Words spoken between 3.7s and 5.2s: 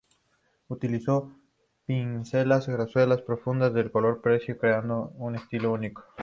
y el color preciso, creando